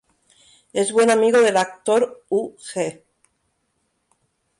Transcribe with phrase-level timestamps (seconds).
[0.73, 3.05] Es buen amigo del actor Hu Ge.